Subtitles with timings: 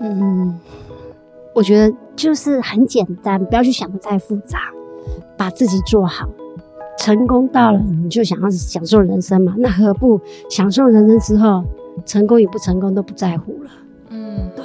[0.00, 0.58] 嗯，
[1.54, 4.58] 我觉得就是很简单，不要去想的太复杂，
[5.36, 6.28] 把自己做好。
[6.96, 9.54] 成功到了，你就想要享受人生嘛？
[9.58, 11.64] 那何不享受人生之后，
[12.06, 13.70] 成功与不成功都不在乎了？
[14.10, 14.64] 嗯，对。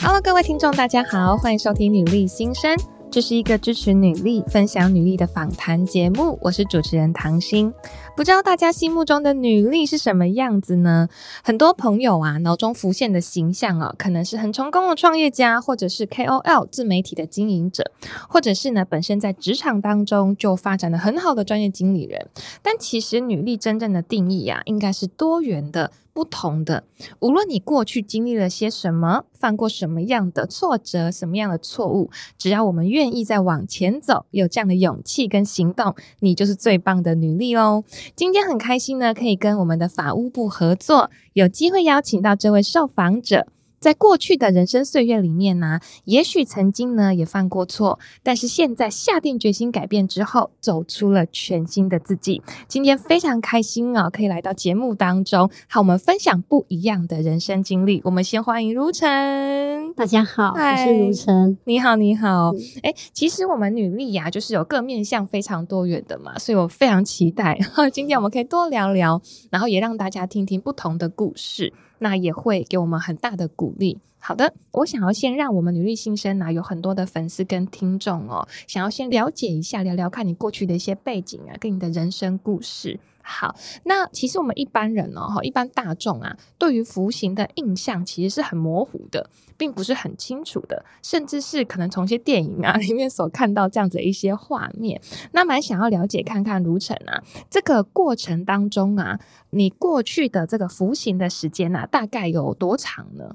[0.00, 2.76] Hello，各位听众，大家好，欢迎收听女力新生。
[3.10, 7.72] 这是一个支持女力、分享女力的访谈节目，我是主持人唐心。
[8.16, 11.06] 不知道大家心目中的女力是什么样子呢？
[11.44, 17.92] 很多朋友啊，脑中浮现的形象啊，可能是很成功的创业家，或者是 KOL 自媒体的经营者，
[18.30, 22.26] 或者是呢本身在职场当中就发展的很好的专业经理人。
[22.62, 25.92] 但其实女力真正的定义啊，应该是多元的。
[26.16, 26.82] 不同的，
[27.20, 37.84] 无论你过去经历了些什么，犯过什么样的挫折，什么样的错误，只要我们愿意再往前走，有这样的勇气跟行动，你就是最棒的女力哦。
[38.14, 43.46] 今天很开心呢，可以跟我们的法务部合作，有机会邀请到这位受访者。
[43.78, 52.42] 在过去的人生岁月里面呢，也许曾经呢也犯过错，但是现在下定决心改变之后，走出了全新的自己。
[52.66, 58.00] 今天非常开心啊，可以来到节目当中，和我们分享不一样的人生经历。
[58.04, 62.52] 我们先欢迎如晨，大家好，我是如晨，你好，你好。
[62.82, 67.58] 哎、嗯，其实我们女力呀、啊，就是有各面向非常多元的嘛，所以我非常期待
[67.92, 71.72] 今天我们可以多聊聊，然后也让大家听听不同的故事。
[71.98, 73.98] 那也会给我们很大的鼓励。
[74.18, 82.98] 好的，我想要先让我们女力新生呢、有很多的粉丝跟听众哦，想要先了解一下，聊聊看你过去的一些背景啊，跟你的人生故事。
[83.28, 95.00] 好，那其实我们一般人哦，一般大众啊，对于服刑的印象其实是很模糊的，并不是很清楚的，甚至是可能从一些电影啊 里面所看到这样子的一些画面。
[95.32, 99.18] 那蛮想要了解看看如晨啊，这个过程当中啊，
[99.50, 103.34] 你过去的这个服刑的时间啊，大概有多长呢？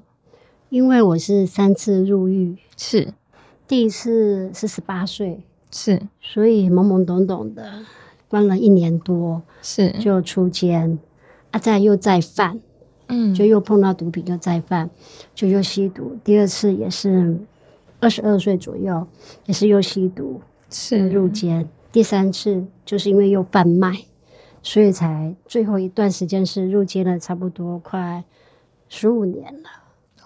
[0.70, 3.12] 因为我是三次入狱，是
[3.68, 7.84] 第一次是十八岁，是所以懵懵懂懂的。
[8.32, 10.98] 关了一年多，是就出监，
[11.50, 12.58] 啊，再又再犯，
[13.08, 14.88] 嗯，就又碰到毒品，又再犯，
[15.34, 16.16] 就又吸毒。
[16.24, 17.36] 第二次也是
[18.00, 19.06] 二十二岁左右，
[19.44, 20.40] 也是又吸毒，
[20.70, 21.68] 是入监。
[21.92, 24.06] 第三次就是因为又贩卖，
[24.62, 28.24] 所以才最后一段时间是入监了，差不多快
[28.88, 29.68] 十五年了。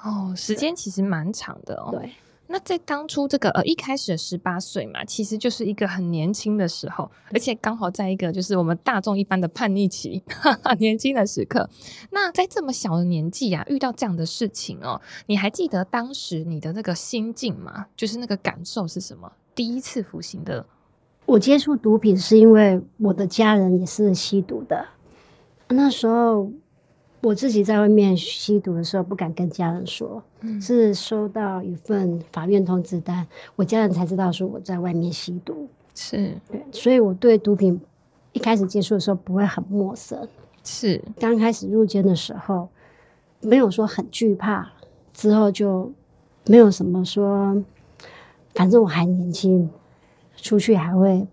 [0.04, 1.90] 哦，时间其实蛮长的哦。
[1.90, 2.12] 对。
[2.48, 11.68] 那在当初这个呃一开始十八岁嘛，其实就是一个很年轻的时候，而且刚好在一个就是我们大众一般的叛逆期，哈哈，年轻的时刻。
[12.10, 17.86] 那在这么小的年纪啊，遇到这样的事情哦，你还记得当时你的那个心境吗？
[17.96, 19.32] 就是那个感受是什么？
[19.54, 20.64] 第一次服刑的，
[21.24, 24.86] 我接触毒品是因为我的家人也是吸毒的，
[25.68, 26.50] 那时候。
[27.26, 33.26] 我自己在外面吸毒的时候不敢跟家人说，嗯、是收到一份法院通知单，
[33.56, 35.66] 我家人才知道说我在外面吸毒。
[35.92, 37.80] 是对，所以我对毒品
[38.32, 40.28] 一开始接触的时候不会很陌生。
[40.62, 42.68] 是刚开始入监的时候，
[43.40, 44.70] 没有说很惧怕，
[45.12, 45.90] 之后就
[46.46, 47.60] 没有什么说，
[48.54, 49.68] 反正我还年轻，
[50.36, 51.26] 出去还会。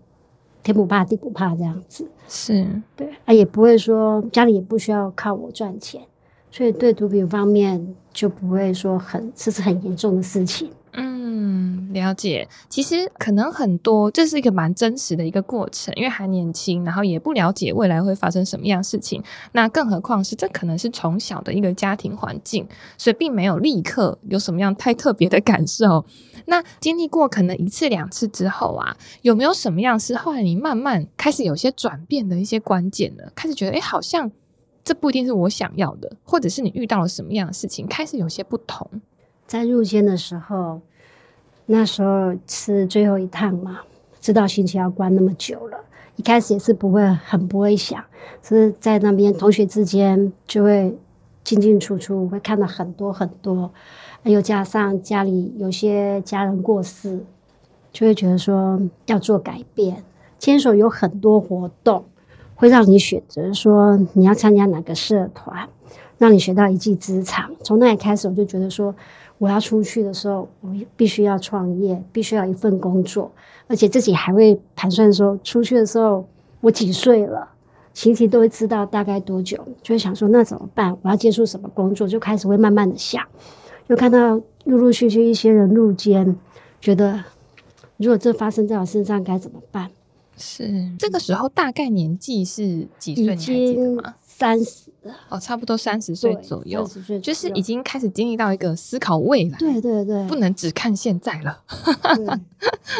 [0.64, 6.02] 天不怕地不怕这样子，是对啊，也不会说家里也不需要靠我赚钱，
[6.50, 10.70] 所以对毒品方面就不会说很这是很严重的事情。
[10.96, 12.48] 嗯，了解。
[12.68, 19.22] 其实可能很多这是一个蛮真实的一个过程，因为还年轻，然后也不了解未来会发生什么样事情。
[19.52, 22.66] 那更何况是这可能是从小的一个家庭环境，
[22.96, 26.04] 所以并没有立刻有什么样太特别的感受。
[26.46, 33.24] 那经历过可能一次两次之后啊，有没有什么样是后来你慢慢开始有些转变的一些关键呢？
[33.34, 34.30] 开始觉得，哎，好像
[34.84, 38.88] 这不一定是我想要的，或者是你遇到了什么样的事情，开始有些不同。
[39.46, 40.80] 在入监的时候，
[41.66, 43.80] 那时候是最后一趟嘛，
[44.20, 45.78] 知道刑期要关那么久了，
[46.16, 48.02] 一开始也是不会很不会想，
[48.42, 50.96] 是在那边同学之间就会
[51.42, 53.70] 进进出出，会看到很多很多。
[54.24, 57.22] 又加上家里有些家人过世，
[57.92, 60.02] 就会觉得说要做改变。
[60.38, 62.06] 监所有很多活动，
[62.54, 65.68] 会让你选择说你要参加哪个社团，
[66.16, 67.50] 让你学到一技之长。
[67.62, 68.94] 从那里开始，我就觉得说
[69.38, 73.30] 我要出去的时候，我必须要创业，必须要一份工作，
[73.66, 76.26] 而且自己还会盘算说出去的时候
[76.60, 77.48] 我几岁了，
[77.92, 80.96] 其实都会知道大概多久，就会想说那怎么办？
[81.02, 82.06] 我要接触什么工作？
[82.06, 83.26] 就开始会慢慢的想。
[83.88, 86.36] 又看到陆陆续续一些人入监，
[86.80, 87.22] 觉得
[87.98, 89.90] 如果这发生在我身上该怎么办？
[90.36, 93.24] 是这个时候大概年纪是几岁？
[93.24, 94.14] 你还记得吗？
[94.36, 94.90] 三十
[95.28, 96.84] 哦，差不多三十岁左右，
[97.22, 101.62] 就是已经开始经历到一个思考未来，对对对，不能只看现在了，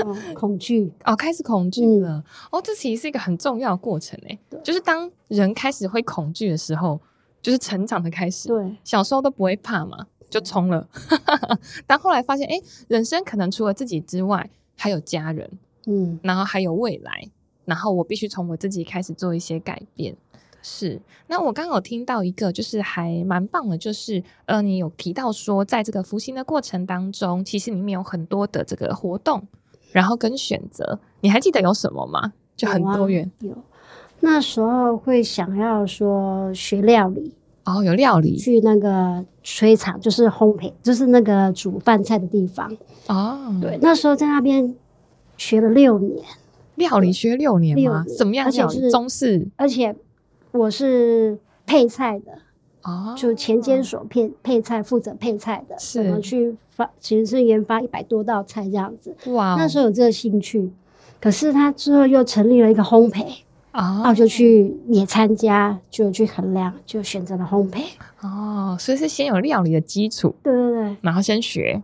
[0.04, 0.92] 哦、 恐惧。
[1.04, 7.00] 哦，开始恐惧了、嗯，哦，这其实是一个很重要的过程诶，就是当人开始会恐惧的时候，
[7.42, 10.86] 就是成长的开始，对，小时候都不会怕嘛，就冲了，
[11.84, 15.50] 但后来发现，哎，人生可能除了自己之外，还有家人，
[15.86, 17.28] 嗯，然后还有未来，
[17.64, 20.14] 然后我必须从我自己开始做一些改变。
[20.66, 29.46] 是，那我刚刚有听到一个，就是还蛮棒的，就是呃，你有提到说，在这个服刑的过程当中，其实里面有很多的这个活动，
[29.92, 32.32] 然后跟选择，你还记得有什么吗？
[32.56, 33.30] 就很多元。
[33.40, 33.62] 有，啊、有，
[34.20, 37.34] 那时候会想要说学料理
[37.66, 42.74] 哦，有料理，去那个炊场，就是烘焙，就是那个煮饭菜的地方
[43.08, 43.54] 哦。
[43.60, 44.74] 对，那时候在那边
[45.36, 46.24] 学了六年，
[46.76, 48.02] 料理学六年吗？
[48.16, 48.46] 怎么样？
[48.46, 49.94] 而且是中式，而且。
[50.54, 51.36] 我是
[51.66, 52.38] 配菜的
[52.82, 56.88] 哦，就前监所配配菜，负责配菜的，怎么去发？
[57.00, 59.16] 其实是研发一百多道菜这样子。
[59.32, 60.70] 哇，那时候有这个兴趣，
[61.20, 63.24] 可是他之后又成立了一个烘焙
[63.72, 67.80] 啊，然后就去也参加，就去衡量，就选择了烘焙。
[68.20, 71.82] 哦，所以是先有料理的基础，对对对，然后先学。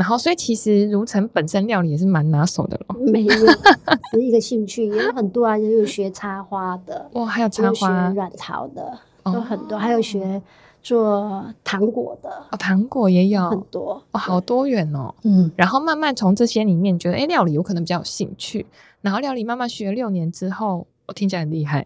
[0.00, 2.96] 然后，所以其实如城本身料理也是蛮拿手的咯。
[3.12, 3.34] 没有，
[4.10, 10.40] 是一个兴趣，也有很多啊，也有学插花的，哇，还有插花，学软陶的，有很多，哦，还有学
[10.82, 13.50] 做糖果的，哦，糖果也有。
[13.50, 15.14] 很多，哦，好多元哦。
[15.24, 18.64] 嗯，然后慢慢从这些里面觉得，哎，料理有可能比较有兴趣，
[19.02, 21.84] 然后料理慢慢学六年之后，我听起来很厉害，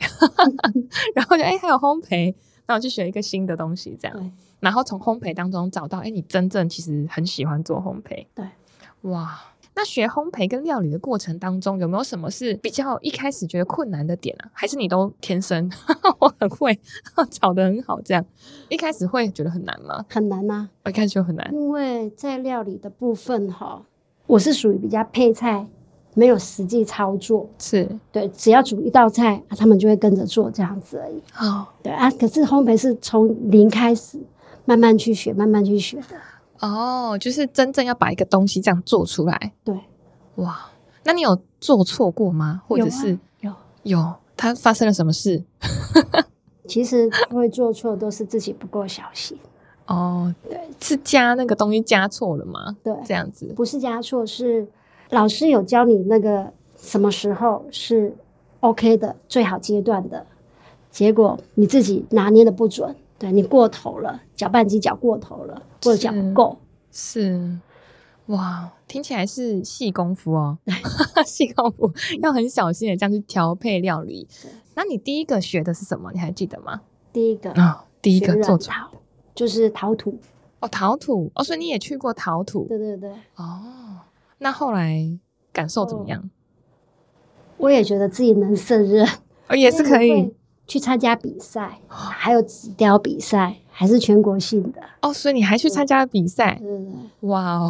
[1.17, 2.33] 然后就哎还有烘焙，
[2.69, 4.33] 那我去学一个新的东西，这样。
[4.61, 8.27] 然后从烘焙当中找到，哎，你真正其实很喜欢做烘焙。
[8.35, 8.47] 对，
[9.03, 9.39] 哇，
[9.77, 14.49] 那学烘焙跟料理的过程当中，有没有什么是比较一开始觉得困难的点啊？
[14.53, 15.71] 还是你都天生
[16.21, 16.79] 我很会
[17.31, 18.01] 炒的很好？
[18.01, 18.25] 这样
[18.69, 20.05] 一开始会觉得很难吗？
[20.09, 23.83] 很难啊，我一开始就很难，因为在料理的部分哈，
[24.27, 25.67] 我是属于比较配菜，
[26.15, 31.21] 没有实际操作，是对，只要煮一道菜，他们就会跟着做这样子而已。
[31.39, 34.19] 哦，对啊，可是烘焙是从零开始。
[34.65, 36.17] 慢慢去学，慢慢去学的
[36.61, 39.53] 哦，就是真正要把一个东西这样做出来。
[39.63, 39.79] 对，
[40.37, 40.71] 哇，
[41.03, 42.63] 那你有做错过吗？
[42.67, 45.45] 或者是有、啊、有，有，它发生了什么事？
[46.67, 49.39] 其实会做错都是自己不够小心。
[49.87, 52.75] 哦，对，是加那个东西加错了吗？
[52.83, 54.67] 对，这样子不是加错，是
[55.11, 58.17] 老师有教你那个什么时候是
[58.61, 60.25] OK 的最好阶段的，
[60.91, 62.97] 结果你自己拿捏的不准。
[63.19, 66.59] 对，你过头了，搅拌机搅过头了，或者搅不够，
[66.91, 67.59] 是
[68.27, 70.59] 哇，听起来是细功夫哦，
[71.27, 74.27] 细功夫要很小心的这样去调配料理。
[74.75, 76.11] 那你第一个学的是什么？
[76.13, 76.81] 你还记得吗？
[77.13, 78.91] 第一个啊、哦，第一个做陶，
[79.35, 80.19] 就是陶土
[80.61, 82.65] 哦，陶土哦，所以你也去过陶土？
[82.67, 83.11] 对对对。
[83.37, 84.01] 哦，
[84.39, 85.07] 那后来
[85.53, 86.21] 感受怎么样？
[86.21, 86.31] 哦、
[87.59, 89.07] 我也觉得自己能胜任，
[89.49, 90.35] 哦，也是可以。
[90.67, 95.13] 去参加比赛，还有纸雕比赛，还是全国性的哦。
[95.13, 96.59] 所以你还去参加了比赛？
[96.63, 97.69] 嗯，哇哦，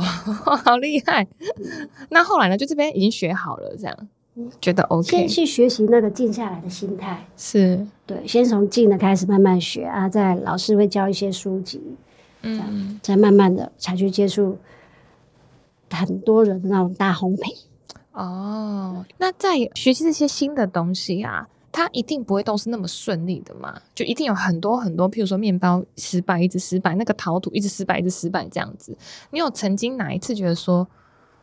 [0.64, 1.26] 好厉害！
[2.10, 2.56] 那后来呢？
[2.56, 5.08] 就这边已经学好了，这样、嗯、觉得 OK。
[5.08, 8.24] 先去学习那个静下来的心态，是对。
[8.26, 11.82] 先从静的开始慢慢学啊，再老师会教一些书籍，
[12.42, 14.56] 嗯，再慢慢的才去接触
[15.90, 17.56] 很多人的那种大烘焙。
[18.12, 21.48] 哦，那在学习这些新的东西啊。
[21.76, 28.96] 它一定不会都是那么顺利的嘛，就一定有很多很多，譬如说面包失败，一直失败，那个陶土一直失败，一直失败这样子。
[29.32, 30.86] 你有曾经哪一次觉得说，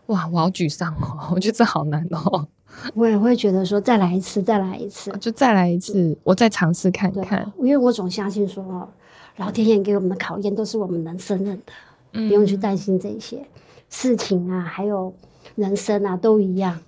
[0.06, 2.48] 哇，我好沮丧哦， 我觉得这好难哦。
[2.94, 7.52] 我也会觉得说，再来一次，再来一次，就再来一次，我再尝试看看。
[7.58, 8.88] 因为我总相信说，哦，
[9.36, 11.74] 老天爷给我们的考验都是我们能胜任的，
[12.14, 13.46] 嗯，不用去担心这些
[13.90, 15.14] 事情啊，还有
[15.56, 16.80] 人生啊，都一样。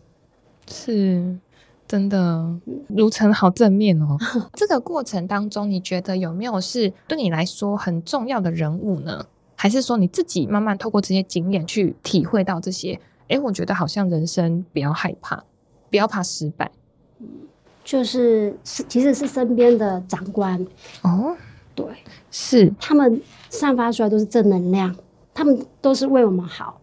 [0.65, 1.37] 是。
[1.93, 4.17] 真的，如晨好正面哦。
[4.57, 9.23] 这个过程当中，你觉得有没有是对你来说很重要的人物呢？
[9.55, 12.99] 还是说你自己慢慢透过这些经验去体会到这些？
[13.27, 15.43] 诶，我觉得好像人生不要害怕，
[15.91, 16.71] 不要怕失败。
[17.83, 20.65] 就是是，其实是身边的长官
[21.03, 21.35] 哦，
[21.75, 21.85] 对，
[22.31, 23.21] 是他们
[23.51, 24.95] 散发出来都是正能量，
[25.31, 26.81] 他们都是为我们好。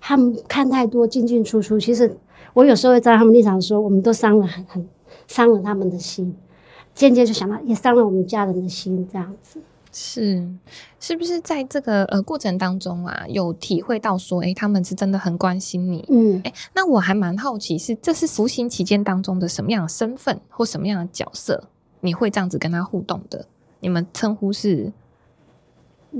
[0.00, 2.16] 他们看太多进进出出，其实。
[2.54, 4.88] 我有时候会在他们立场说，我们都伤了很很
[5.26, 6.34] 伤了他们的心，
[6.94, 9.60] 间接就想到也伤了我们家人的心，这样子。
[9.94, 10.48] 是，
[11.00, 16.02] 是不是在这个呃过程当中啊，有体会到说，哎，他们是真的很关心你？
[16.08, 21.64] 嗯，哎，那我还蛮好奇是，是这是服刑期间当中的什么样的身份或什么样的角色，
[22.00, 23.44] 你会这样子跟他互动的？
[23.80, 24.90] 你们称呼是？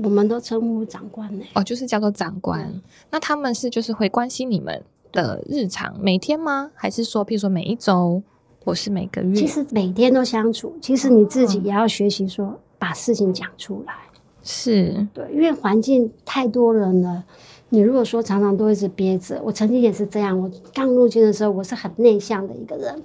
[0.03, 1.43] 我们都称呼长官呢。
[1.55, 2.61] 哦，就是叫做长官。
[2.61, 4.83] 嗯、那他们是就是会关心你们
[5.13, 6.71] 的日常，每天吗？
[6.75, 8.21] 还是说，譬如说每一周，
[8.65, 9.33] 或是每个月？
[9.33, 10.75] 其实每天都相处。
[10.81, 12.59] 其实你自己也要学习说。
[12.79, 13.93] 把事情讲出来，
[14.43, 17.23] 是对，因为环境太多人了。
[17.69, 20.37] 你如果说常常都一直憋着，我曾经也是这样。
[20.37, 23.01] 我刚入境的时候，我是很内向的一个人，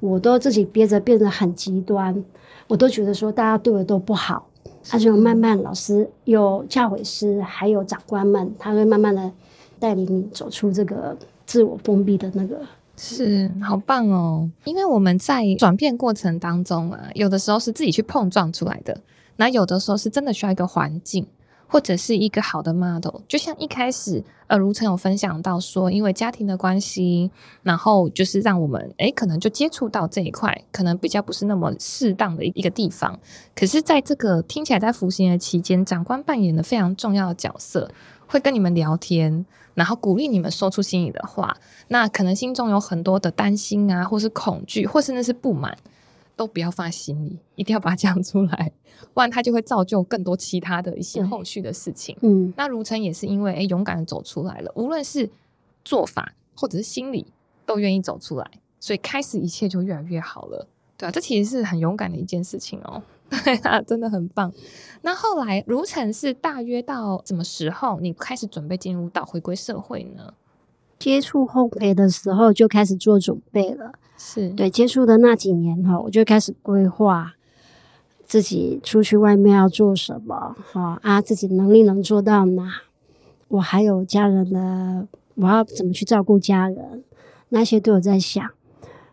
[0.00, 2.24] 我都自己憋着，变得很极端。
[2.66, 4.48] 我都觉得说大家对我都不好，
[4.90, 9.30] 而且慢慢老师有教诲师，还有长官们，他会慢慢的
[9.78, 11.16] 带领你走出这个
[11.50, 12.60] 自我封闭的那个。
[12.96, 14.48] 是，好棒哦！
[14.62, 19.00] 因为我们在转变过程当中啊，有的时候是自己去碰撞出来的。
[19.34, 21.26] 那有的时候是真的需要一个环境，
[21.66, 23.22] 或者是一个好的 model。
[23.26, 27.28] 就像一开始，呃，如晨有分享到说，因为家庭的关系，
[27.64, 33.18] 然后就是让我们，诶，可能就接触到这一块，可能比较不是那么适当的一个地方。
[33.56, 37.90] 可是，在这个听起来在服刑的期间，长官扮演了非常重要的角色，
[38.26, 39.46] 会跟你们聊天，
[39.80, 41.56] 然后鼓励你们说出心里的话。
[41.88, 45.74] 那可能心中有很多的担心啊，或是恐惧，或是那是不满。
[46.36, 48.72] 都不要放在心里，一定要把它讲出来，
[49.12, 52.16] 不然它就会造就更多其他的一些后续的事情。
[52.22, 55.28] 嗯，那如晨也是因为诶勇敢的走出来了，无论是
[55.84, 57.26] 做法或者是心理，
[57.66, 60.66] 都愿意走出来，所以开始一切就越来越好了。
[60.96, 63.02] 对啊，这其实是很勇敢的一件事情哦。
[63.44, 64.52] 对啊，真的很棒。
[65.02, 70.34] 那后来如晨是大约到什么时候，你开始准备进入到回归社会呢？
[70.98, 73.92] 接触烘焙的时候就开始做准备了。
[74.18, 77.34] 是对，接触的那几年哈，我就开始规划
[78.26, 82.82] 自己出去外面要做什么哈啊，自己能力能做到哪，
[83.48, 87.02] 我还有家人的，我要怎么去照顾家人，
[87.48, 88.44] 那些都有在想。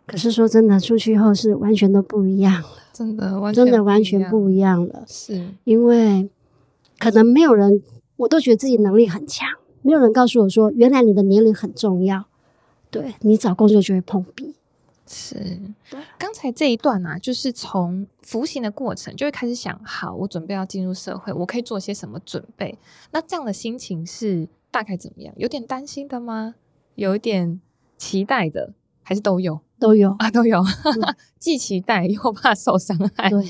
[0.05, 2.67] 可是说真的，出去后是完全都不一样了，
[2.97, 5.03] 真的完全真的完全不一样了。
[5.05, 6.27] 是因为
[6.97, 7.83] 可能没有人，
[8.15, 9.47] 我都觉得自己能力很强，
[9.83, 12.25] 没有人告诉我说，原来你的年龄很重要，
[12.89, 14.55] 对，你找工作就会碰壁。
[15.05, 15.35] 是，
[15.91, 22.79] 对，刚才这一段啊，就是从服刑的过程就会开始想，好，我准备要进入社会，我可以做些什么准备？
[23.11, 25.31] 那这样的心情是大概怎么样？
[25.37, 26.55] 有点担心的吗？
[26.95, 27.61] 有一点
[27.95, 28.73] 期待的，
[29.03, 29.59] 还是都有？
[29.79, 30.63] 都有啊，都有，
[31.39, 33.29] 既期待又怕受伤害。
[33.29, 33.45] 对，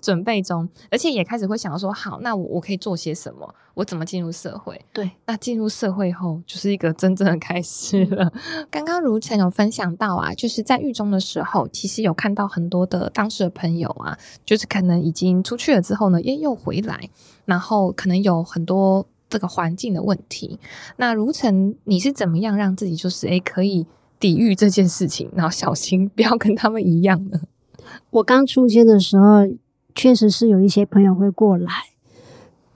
[0.00, 3.54] 准备中，而且也开始会想说，好，那我我可以做些什么？
[3.74, 4.80] 我怎么进入社会？
[4.92, 8.32] 对，那进入社会后，就是一个真正的开始了。
[8.70, 17.08] 刚刚如晨有分享到啊，就是在狱中的时候，其实有看到很多的当时的朋友啊，就是可能已经出去了之后呢，耶，又回来，
[17.44, 20.58] 然后可能有很多这个环境的问题。
[20.96, 23.86] 那如晨，你是怎么样让自己就是诶可以？
[24.18, 27.40] 抵御这件事情，然后小心不要跟他们一样的。
[28.10, 29.48] 我刚出监的时候，
[29.94, 31.70] 确实是有一些朋友会过来，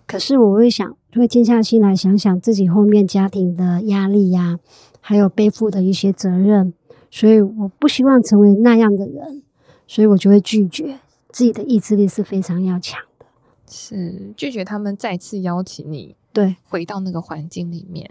[0.07, 4.59] 可是我会想，会静下心来想想自己后面家庭的压力呀、
[5.01, 6.73] 还有背负的一些责任，
[7.11, 9.43] 所以我不希望成为那样的人，
[9.87, 10.99] 所以我就会拒绝。
[11.31, 13.25] 自己的意志力是非常要强的，
[13.71, 18.11] 是拒绝他们再次邀请你，对，回到那个环境里面，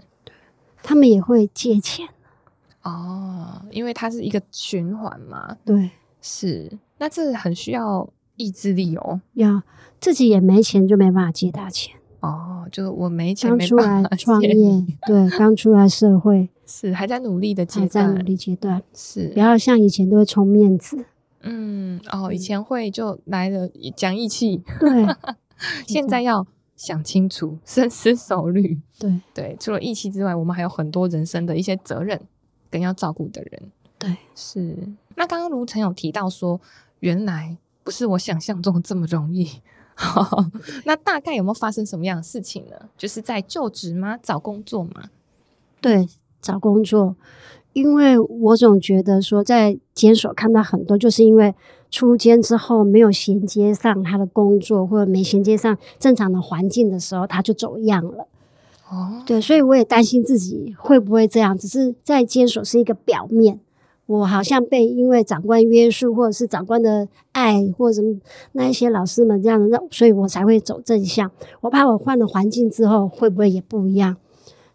[0.82, 2.10] 他们也会借钱。
[2.84, 9.62] 哦，因为它是一个循环嘛，对，是，那这很需要意志力哦，要
[10.00, 11.96] 自己也没钱就没办法借大钱。
[12.22, 14.54] 哦，就我没钱，刚出来创业，
[15.08, 16.50] 对，刚出来社会。
[16.68, 21.04] 是还在努力的阶段，还在努力阶段，是，不要像以前都会充面子，
[21.42, 25.06] 嗯，哦，以前会就来了讲义气，对，
[25.86, 26.48] 现在要
[26.78, 29.20] 想清楚，深思熟虑，对。
[29.34, 32.22] 对，除了义气之外，我们还有很多人生的一些责任。
[32.72, 34.76] 更要照顾的人，对，是。
[35.16, 36.60] 那刚刚如晨有提到说，
[37.02, 39.48] 原来不是我想象中这么容易。
[40.86, 42.76] 那大概有没有发生什么样的事情呢？
[42.98, 44.18] 就是在就职吗？
[44.18, 45.10] 找工作吗？
[45.80, 46.08] 对，
[46.42, 47.16] 找工作。
[47.74, 51.54] 因为我总觉得说，在监所看到很多，就是因为
[51.92, 58.28] 出监之后没有衔接上他的工作，或者没衔接上正常的环境的时候，他就走样了。
[58.92, 63.58] 哦，对，所以我也担心自己会不会这样，只是在监所是一个表面，
[64.06, 68.20] 我好像被因为长官约束，或者是长官的爱，或者什么
[68.52, 71.32] 那一些老师们这样的，所以我才会走正向。
[71.62, 74.18] 我怕我换了环境之后会不会也不一样，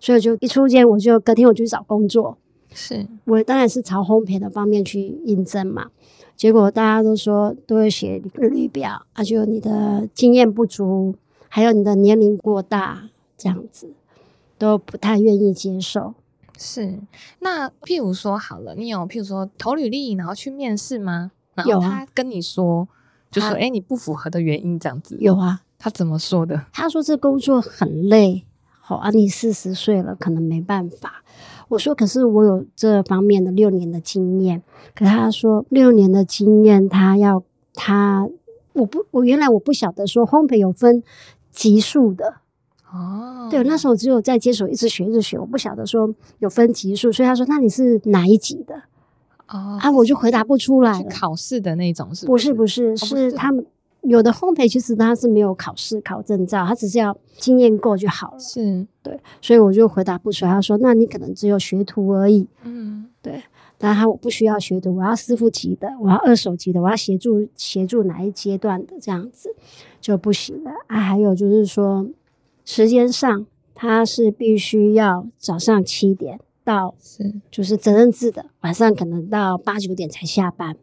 [0.00, 2.38] 所以就一出监我就隔天我就去找工作，
[2.73, 5.90] 是我当然是朝烘焙的方面去应征嘛，
[6.35, 11.14] 结果大家都说都会写日历表，啊，就你的经验不足。
[11.49, 13.08] 还有你的年龄过大，
[13.38, 13.88] 这样子
[14.58, 16.14] 都不太愿意接受。
[16.58, 16.98] 是，
[17.40, 21.32] 那譬如说好了，你有譬如说投履历，然后去面试吗？
[21.54, 22.88] 然后他跟你说，啊、
[23.30, 25.16] 就说哎，你不符合的原因这样子。
[25.20, 26.64] 有啊，他怎么说的？
[26.72, 28.46] 他说这工作很累，
[28.80, 31.22] 好啊，你四十岁了，可能没办法。
[31.68, 34.62] 我说可是我有这方面的六年的经验。
[34.94, 37.42] 可他说六年的经验，他要
[37.75, 38.26] 他
[38.72, 41.02] 我不我原来我不晓得说烘焙有分
[41.50, 42.36] 级数的。
[42.96, 48.74] 哦，对，那时候只有在接手，一直学，一直学，我不晓得说有分级数，所以他说：“那你是哪一级的？”
[49.48, 51.02] 哦，啊，我就回答不出来。
[51.04, 52.26] 考试的那种是？
[52.26, 53.64] 不是，不是，是他们
[54.00, 58.38] 有的烘焙其实他是没有考试考证照，他只是要经验够就好了。
[58.40, 60.50] 是，对，所以我就回答不出来。
[60.50, 63.42] 他说：“那你可能只有学徒而已。”嗯，对，
[63.78, 69.54] 但他我不需要学徒，我要师傅级的，我要二手级的，我要协助协助哪一阶段的这样子
[70.00, 70.72] 就不行了。
[70.88, 72.06] 啊，还有就是说。
[72.66, 73.46] 时间上，
[73.76, 80.76] 他是必须要早上七点到，是就是责任制的，晚上可能到八九点才下班。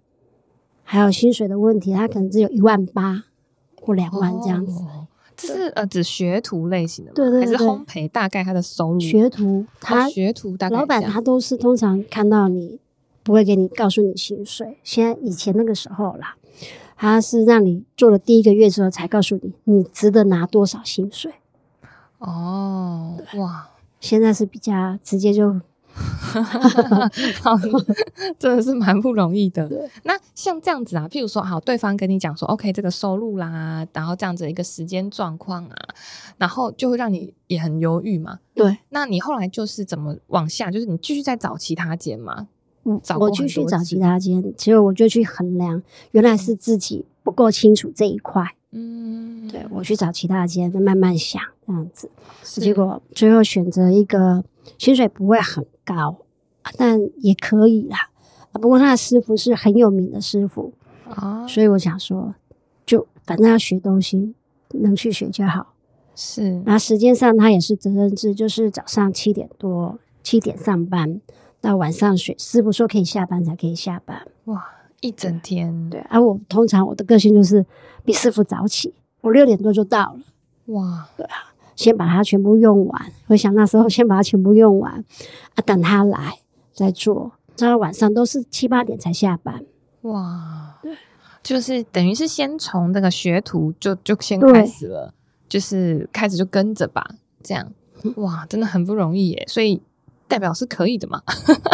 [0.81, 3.25] 还有薪水的问题，他可能只有一万八
[3.81, 4.81] 或两万这样子。
[4.83, 7.15] 哦、这是呃指学徒类型的吗？
[7.15, 8.99] 对对对，还是烘焙大概他的收入？
[9.01, 12.79] 学徒他、哦、学徒大概老板他都是通常看到你
[13.23, 14.77] 不会给你告诉你薪水。
[14.83, 16.37] 现在以前那个时候啦，
[16.95, 21.33] 他是让你做了第一个月之后才告诉你你值得拿多少薪水。
[22.23, 23.69] 哦，哇！
[23.99, 25.51] 现在是比较直接就，
[28.39, 29.69] 真的是蛮不容易的。
[30.03, 35.75] 那像这样子啊，譬如说，好，对方跟你讲说，OK，这个收入啦，然后这样子一个时间状况啊，
[36.37, 38.39] 然后就会让你也很犹豫嘛。
[38.53, 40.71] 对，那你后来就是怎么往下？
[40.71, 42.47] 就是你继续再找其他间吗？
[42.85, 48.55] 嗯，我继续找其他间，其实我就去衡量，原来是自己不够清楚这一块。
[48.75, 52.09] 嗯，对，我去找其他间，再慢慢想这样子，
[52.41, 54.43] 结果最后选择一个
[54.79, 56.17] 薪水不会很高，
[56.75, 58.09] 但也可以啦。
[58.53, 60.73] 不过他的师傅是很有名的师傅
[61.07, 62.33] 啊，所以我想说，
[62.83, 64.33] 就反正要学东西，
[64.69, 65.73] 能去学就好。
[66.15, 71.21] 是，那时间上他也是责任制，就是早上七点多七点上班，
[71.61, 74.27] 到晚上学师傅说可以下班才可以下班。
[74.45, 74.63] 哇！
[75.01, 77.65] 一整天，对，而、啊、我通常我的个性就是
[78.03, 80.19] 比师傅早起，我六点多就到了。
[80.73, 83.11] 哇，对啊，先把它全部用完。
[83.27, 85.03] 我想那时候先把它全部用完，
[85.55, 86.39] 啊，等他来
[86.73, 87.31] 再做。
[87.55, 89.63] 到晚上都是七八点才下班。
[90.01, 90.95] 哇，对，
[91.41, 95.13] 就是等于是先从那个学徒就就先开始了，
[95.47, 97.07] 就是开始就跟着吧，
[97.41, 97.71] 这样。
[98.15, 99.81] 哇，真的很不容易耶，所以。
[100.25, 101.21] 代表是可以的嘛？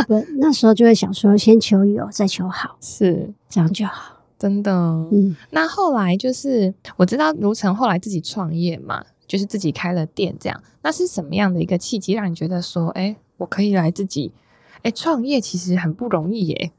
[0.05, 4.18] 不，那时候就会想说，先求有，再求好， 是这样就好。
[4.39, 4.71] 真的，
[5.11, 5.35] 嗯。
[5.51, 10.63] 那后来就是我知道如成后来自己创业嘛，就是自己开了店，这样。
[10.81, 14.31] 那是什么样的一个契机，让你觉得说，哎、欸，我可以来自己，
[14.77, 16.71] 哎、欸，创业其实很不容易耶？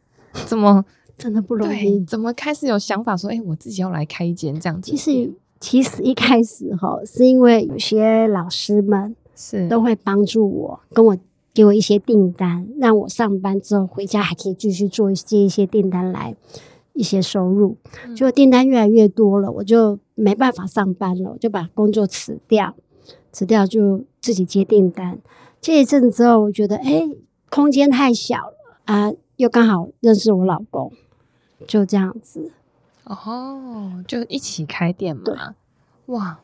[0.47, 0.85] 怎么
[1.19, 2.03] 真的不容易？
[2.05, 4.91] 怎么开始有想法说，哎、欸，我自己要来开一间这样子？
[4.91, 11.17] 其实，其实一开始哈，是因为有些老师们是都会帮助我，跟我。
[11.53, 16.35] 给我一些订单，让我上班之后回家还可以继续做接一些订单来
[17.01, 17.79] 一些收入。
[18.15, 22.75] 就订单越来越多了，我就没办法上班了，我就把工作辞掉，
[23.33, 25.19] 辞掉就自己接订单。
[25.63, 27.09] 接一阵子之后，我觉得哎，
[27.49, 30.93] 空间太小了啊，又刚好认识我老公，
[31.67, 32.53] 就这样子。
[33.05, 35.55] 哦，就一起开店嘛？
[36.07, 36.41] 哇。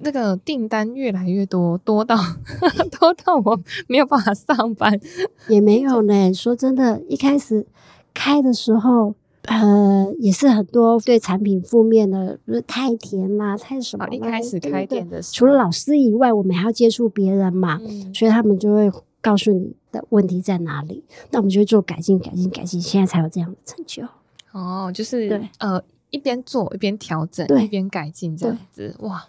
[0.00, 2.16] 那个订单越来越多，多到
[3.00, 5.00] 多到我没有办法上班，
[5.48, 6.32] 也没有呢。
[6.32, 7.66] 说真的，一开始
[8.14, 14.06] 开的时候，呃，也是很多对产品负面的，就是太甜啦，太什么。
[14.10, 24.04] 一开始开店的时候，除了老师以外，我们还要接触别人嘛，嗯、所以他们就会告诉你的问题在哪里，那我们就会做改进、改进、改进，现在才有这样的成就。
[24.52, 25.82] 哦，就是对，呃。
[26.10, 29.22] 一边做一边调整，一边改进，这样子哇。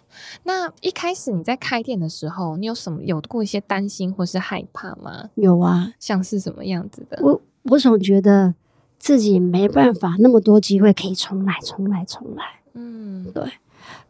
[0.44, 5.28] 那一开始你在开店的时候，你有什么有过一些担心或是害怕吗？
[5.34, 7.20] 有啊，像是什么样子的？
[7.22, 8.54] 我我总觉得
[9.00, 12.44] 自己没办法，那么多机会可以重来，重来，重来。
[12.74, 13.42] 嗯，对。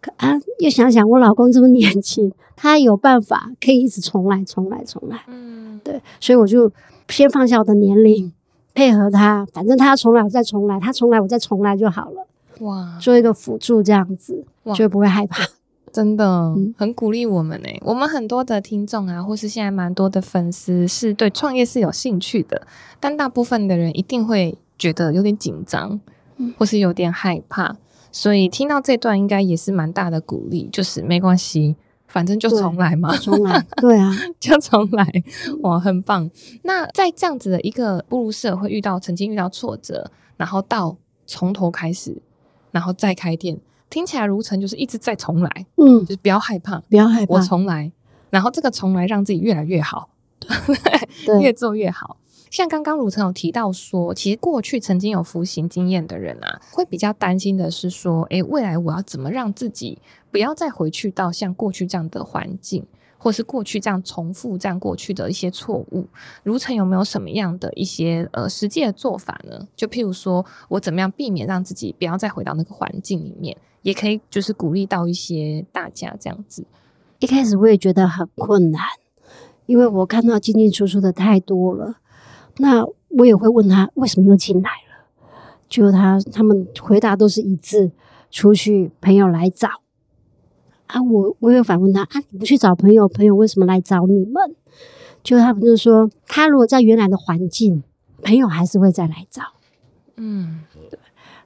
[0.00, 5.22] 可啊，又想想我老公这么年轻，他有办法可以一直重来，重来，重来。
[5.28, 6.02] 嗯，对。
[6.18, 6.70] 所以我就
[7.08, 8.32] 先放下我的年龄，
[8.74, 12.26] 配合他，反正他要重来，我再重来；他重来，我再重来就好了。
[12.60, 15.44] 哇，做一个辅助这样子，哇就不会害怕，
[15.92, 17.80] 真的、嗯、很鼓励我们呢、欸。
[17.84, 22.66] 我们很多的听众啊，或是现在蛮多的粉丝，是对创业是有兴趣的，
[22.98, 26.00] 但大部分的人一定会觉得有点紧张，
[26.38, 27.76] 嗯、或是有点害怕。
[28.10, 31.76] 所以听到这段应该也是蛮大的鼓励，就是没关系，
[32.08, 35.06] 反正就重来嘛，重来，对啊， 就重来，
[35.62, 36.28] 哇，很棒。
[36.62, 42.20] 那在这样子的一个步入社会，遇到曾经遇到挫折，然后到从头开始，
[42.72, 43.56] 然后再开店，
[43.88, 47.92] 听起来如晨就是一直在重来，嗯，就是不要害怕，不要害怕，我重来，
[48.30, 50.08] 然后这个重来让自己越来越好，
[51.24, 52.16] 对， 越做越好。
[52.50, 59.98] 像刚刚如晨有提到说，其实过去曾经有服刑经验的人啊，会比较担心的是说，诶，未来我要怎么让自己
[60.32, 62.84] 不要再回去到像过去这样的环境，
[63.16, 66.08] 或是过去这样重复这样过去的一些错误。
[66.42, 69.68] 如晨有没有什么样的一些呃实际的做法呢？
[69.76, 76.66] 就譬如说我怎么样避免让自己不要再回到那个环境里面，也可以就是鼓励到一些大家这样子。
[77.20, 78.82] 一开始我也觉得很困难，
[79.66, 81.98] 因为我看到进进出出的太多了。
[82.58, 85.28] 那我也会问他为什么又进来了，
[85.68, 87.90] 就他他们回答都是一致，
[88.30, 89.68] 出去朋友来找
[90.86, 94.54] 啊，我我有反问他啊，你不去找朋友，朋友为什么来找你们？
[95.22, 97.82] 就他们就说，他如果在原来的环境，
[98.22, 99.42] 朋友还是会再来找。
[100.16, 100.60] 嗯，
[100.90, 100.98] 对。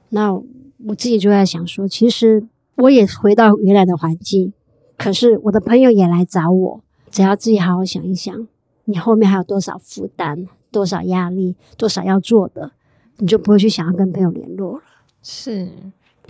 [0.09, 4.53] 那我自己就在想说，其实我也回到原来的环境，
[4.97, 8.47] 可是我的朋友也来找我，只要自己好好想一想，
[8.85, 10.47] 你后面还有多少负担？
[10.75, 12.73] 多少压力，多少要做的，
[13.19, 14.83] 你就不会去想要跟朋友联络了。
[15.23, 15.69] 是，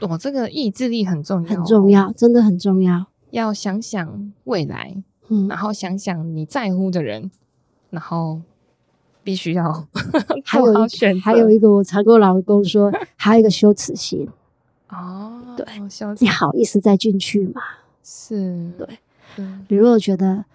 [0.01, 3.07] 我这个意志力很重要，很重要，真的很重要。
[3.31, 7.31] 要想想未来，嗯，然后想想你在乎的人，
[7.89, 8.39] 然后
[9.23, 9.87] 必须要
[10.45, 14.29] 还有选，还有一个，我常跟我老公说， 还有一个羞耻心。
[14.89, 15.65] 哦，对，
[16.19, 17.63] 你好意思再进去吗？
[18.03, 18.87] 是，对，
[19.69, 20.45] 你如果觉得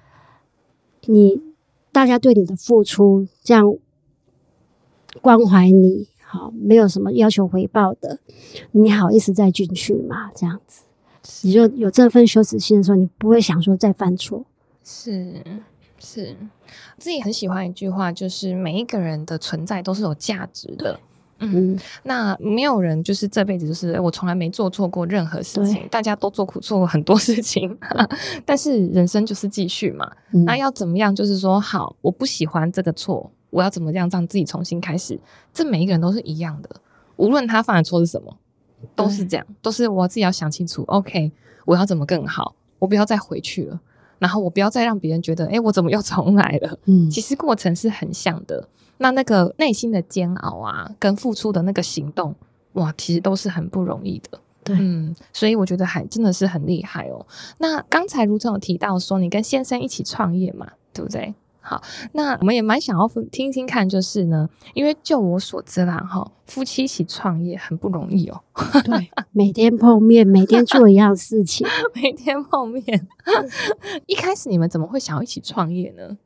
[1.06, 1.49] 你。
[1.92, 3.76] 大家对你的付出，这样
[5.20, 8.20] 关怀你，好，没有什么要求回报的，
[8.72, 10.30] 你好意思再进去吗？
[10.34, 10.84] 这样子，
[11.42, 14.44] 你就有这份羞耻心的时候，你不会想说再犯错。
[14.84, 15.42] 是
[15.98, 16.36] 是，
[16.96, 21.00] 自己很喜欢一句话，就是每一个人的存在都是有价值的。
[21.40, 27.76] 嗯，那没有人就是这辈子就是我从来没做错过任何事情，大家都做苦做过很多事情，
[28.46, 30.10] 但是人生就是继续嘛。
[30.32, 31.14] 嗯、那要怎么样？
[31.14, 35.18] 就是说，好，我不喜欢这个错，我要怎么样让自己重新开始？
[35.52, 36.68] 这每一个人都是一样的，
[37.16, 38.36] 无论他犯的错是什么，
[38.94, 40.82] 都是这样，都是我自己要想清楚。
[40.88, 41.32] OK，
[41.64, 42.54] 我要怎么更好？
[42.78, 43.80] 我不要再回去了，
[44.18, 46.78] 然后我不要再让别人觉得，哎，我怎么又重来了？
[46.84, 48.68] 嗯，其实过程是很像的。
[49.02, 52.34] 那那个内心的煎熬啊，跟付出的那个行动，
[52.74, 54.38] 哇，其实都是很不容易的。
[54.62, 57.26] 对，嗯，所以我觉得还真的是很厉害哦。
[57.58, 61.34] 那刚才如总有提到说，你跟先生一起创业嘛，对不对？
[61.62, 61.82] 好，
[62.12, 68.40] 那我们也蛮想要听听看，就是呢，因为就我所知啦，哈，夫妻一起创业很不容易哦。
[68.84, 73.08] 对，每天碰面，每天做一样事情， 每天碰面。
[74.06, 76.18] 一开始你们怎么会想要一起创业呢？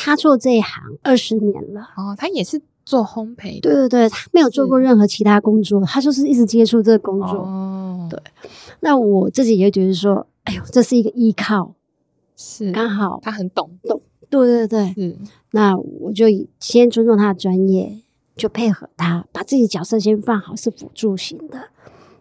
[0.00, 3.60] 他做这一行二十年了哦，他也是做烘焙。
[3.60, 7.40] 对对对，他没有做过任何其他工作，他就是一直接触这个工作。
[7.40, 8.20] 哦，对。
[8.80, 11.74] 那我自己也觉得说，哎呦，这是一个依靠，
[12.36, 14.00] 是刚好他很懂懂。
[14.28, 15.18] 对对对，嗯。
[15.50, 16.26] 那我就
[16.58, 18.00] 先尊重他的专业，
[18.36, 21.58] 就配合他，把自己角色先放好，是辅助型的，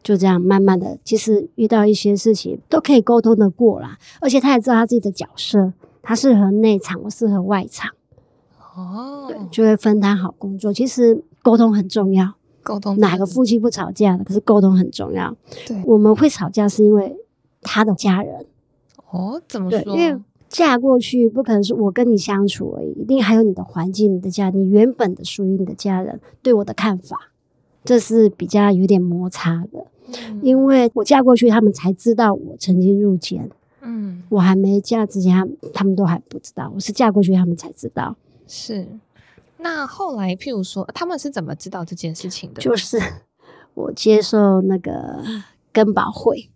[0.03, 5.73] 就这样慢慢的，其实遇到一些事情都可以沟通的过啦，而且他也知道他自己的角色。
[6.01, 7.91] 他适合内场，我适合外场。
[8.75, 10.71] 哦，对，就会分担好工作。
[10.71, 12.33] 其实沟通很重要，
[12.63, 14.23] 沟通哪个夫妻不吵架的？
[14.23, 15.35] 可是沟通很重要。
[15.67, 17.17] 对，我们会吵架是因为
[17.61, 18.45] 他的家人。
[19.11, 19.79] 哦，怎么说？
[19.95, 27.31] 因为嫁过去不可能是我跟你相处而已，一定还有你的环境、你的家、你原本的属于你的家人对我的看法，
[27.83, 29.85] 这是比较有点摩擦的。
[30.07, 33.49] 嗯，因为我嫁过去，他们才知道我曾经入监。
[33.81, 36.71] 嗯，我还没嫁之前，他们他们都还不知道。
[36.73, 38.15] 我是嫁过去，他们才知道。
[38.47, 38.87] 是，
[39.57, 42.61] 那后来，譬如说，他们是怎么知道这件事情的？
[42.61, 42.99] 就是
[43.73, 45.23] 我接受那个
[45.71, 46.49] 根宝会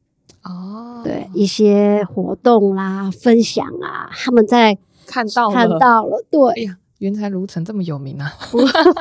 [0.44, 8.32] 哦，对一些活动啦、分享啊，他们在看到了看到了，对，哎呀，原来如城这么有名啊！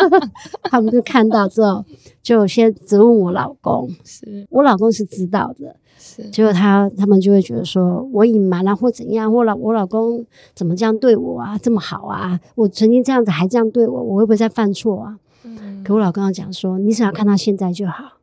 [0.69, 1.85] 他们就看到之后，
[2.21, 5.77] 就先质问我老公，是我老公是知道的。
[5.97, 15.19] 是结果他他们就会觉得说我隐瞒了或怎样，或老我老公怎么这样对我啊，这么好啊，我曾经这样子还这样对我，我会不会再犯错啊？
[15.45, 18.19] 嗯，可我老公要讲说，你只要看到现在就好。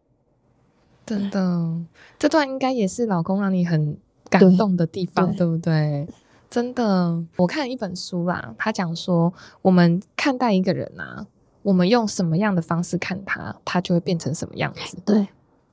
[1.06, 1.74] 真的，
[2.20, 3.96] 这段应该也是老公让你很
[4.30, 6.08] 感动的地方，对，对不对？
[6.50, 11.26] 真的，我看一本书啦，他讲说，我们看待一个人啊，
[11.62, 14.98] 我们用什么样的方式看他，他就会变成什么样子。
[15.06, 15.28] 对。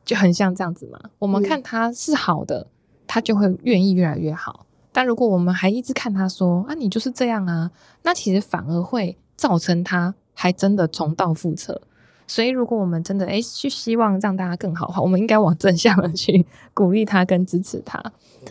[0.05, 1.01] 就很像这样子嘛。
[1.19, 2.69] 我们看他是好的，
[3.09, 4.65] 他就会愿意越来越好。
[4.93, 7.69] 但如果我们还一直看他说啊，你就是这样啊，
[8.05, 11.83] 那其实反而会造成他还真的重蹈覆辙。
[12.27, 18.03] 所以，如果我们真的诶去希望让大家更好的话，我们应该往正向的去 鼓励他跟支持他。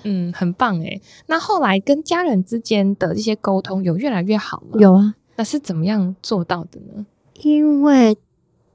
[0.04, 1.02] 嗯，很棒诶。
[1.28, 4.80] 那后来跟家人之间的一些沟通有越来越好吗？
[4.80, 5.16] 有啊。
[5.38, 7.06] 那是怎么样做到的呢？
[7.42, 8.18] 因为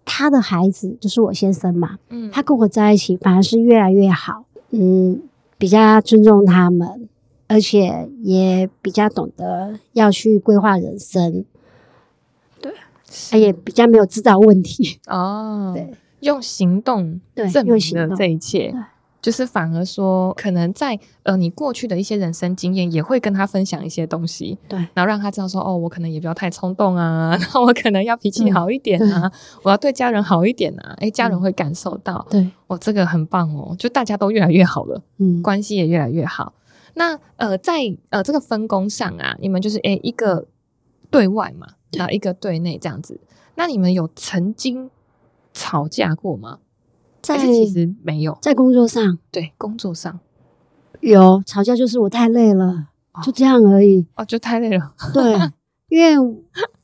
[0.04, 5.22] 他的孩子就是我先生嘛，嗯，他跟我在一起反而是越来越好，嗯，
[5.56, 7.08] 比较尊重他们，
[7.48, 11.44] 而且也比较懂得要去规划人生。
[13.30, 17.20] 他也比较没有制造问题 哦， 对，用行动
[17.52, 18.74] 证明了这一切，
[19.20, 29.30] 就是反而说，可能在呃你过去的一些人生经验，也会跟他分享一些东西，对，然后让他知道说，哦，我可能也不要太冲动啊， 然后我可能要脾气好一点啊，
[29.62, 36.54] 我要对家人好一点啊，诶，家人会感受到，对，我这个很棒哦，就大家都越来越好了，嗯，关系也越来越好。
[36.94, 37.74] 那呃，在
[38.08, 40.46] 呃这个分工上啊，你们就是诶一个
[41.10, 41.66] 对外嘛。
[41.92, 43.20] 然后一个队内这样子，
[43.54, 44.90] 那你们有曾经
[45.52, 46.58] 吵架过吗？
[47.22, 50.20] 在其实没有，在工作上，对，工作上
[51.00, 54.06] 有吵架，就是我太累了，哦、就这样而已。
[54.14, 54.94] 哦，就太累了。
[55.12, 55.36] 对，
[55.88, 56.38] 因为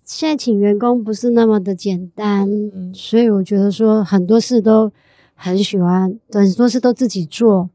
[0.04, 4.92] 现在请员工不是那么的简单，嗯、所以我觉得说很多事都
[5.34, 7.70] 很喜欢，很多事都自己做。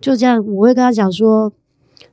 [0.00, 1.52] 就这样，我会跟他讲说，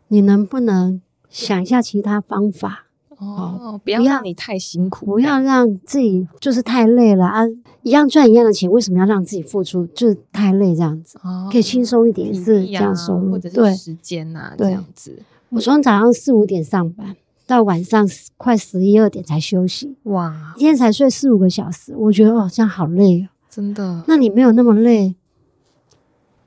[0.09, 2.86] 你能不能想一下其他方法？
[3.17, 7.43] 哦，不要让你太辛苦，不要让自己就是太累了啊！
[7.81, 9.85] 一样赚一样的钱，为什么要让自己付出？
[9.87, 15.17] 就是太累这样子，哦、可以轻松一点，是这样收入，或者是时间呐、啊，这样子。
[15.49, 17.15] 我从早上四五点上班，
[17.47, 24.03] 到晚上快十一二点才休息，哇，一天才睡四五个小时，我觉得哦，这样好累哦，真的。
[24.07, 25.15] 那你没有那么累，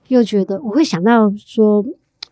[0.09, 1.85] 又觉得我会想到说，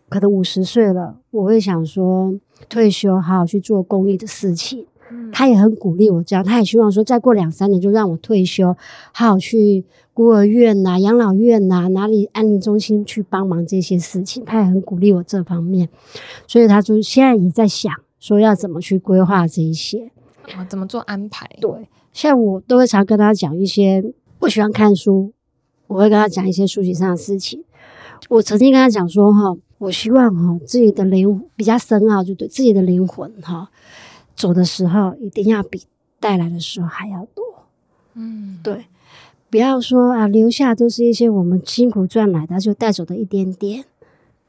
[0.09, 2.33] 可能五十岁了，我会想说。
[2.67, 4.85] 退休，好好去做公益的事情。
[5.09, 8.75] 嗯，他也很鼓励我这样，他也希望说，再过两三年就让我退休，
[9.13, 14.43] 好好去孤儿院呐、啊、养老院呐、啊、哪里安宁中心去帮忙这些事情。
[14.43, 15.87] 他也很鼓励我这方面，
[16.45, 20.11] 所以他就现在也在想说要怎么去规划这一些，
[20.53, 21.49] 啊，怎么做安排？
[21.61, 21.71] 对，
[22.11, 24.03] 像我都会常跟他讲一些，
[24.39, 25.31] 我喜欢看书，
[25.87, 27.63] 我会跟他讲一些书籍上的事情。
[28.27, 29.57] 我曾经跟他讲说，哈。
[29.79, 33.69] 我希望哈自己的灵比较深奥，就对自己的灵魂哈
[34.35, 35.83] 走的时候，一定要比
[36.19, 37.45] 带来的时候还要多。
[38.13, 38.87] 嗯，对，
[39.49, 43.85] 不要说啊，留下都是一些我们辛苦赚来的，就带走的一点点。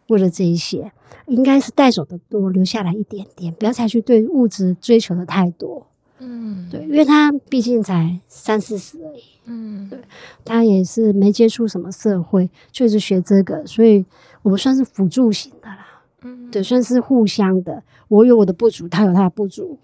[0.08, 0.90] 为了这一些，
[1.28, 5.86] 应该是带走的多，留下来一点点，不要采取对物质追求的太多。
[6.20, 9.22] 嗯，对，因为他毕竟才三四十而已。
[9.46, 9.98] 嗯，对，
[10.44, 14.04] 他也是没接触什么社会，就是学这个，所以。
[14.42, 17.82] 我们算是辅助型的啦，嗯，对，算是互相的。
[18.08, 19.76] 我有我的不足，他有他的不足，